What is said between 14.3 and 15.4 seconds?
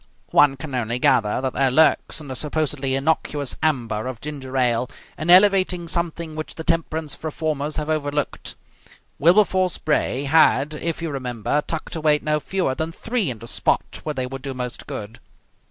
do most good.